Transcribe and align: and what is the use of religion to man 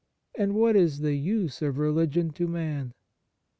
and 0.33 0.55
what 0.55 0.75
is 0.75 1.01
the 1.01 1.13
use 1.13 1.61
of 1.61 1.77
religion 1.77 2.31
to 2.31 2.47
man 2.47 2.91